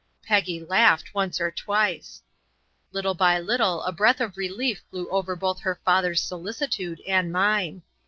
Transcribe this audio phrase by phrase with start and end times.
[0.23, 2.23] Peggy laughed once or twice.
[2.91, 7.83] Little by little a breath of relief blew over both her father's solicitude and mine.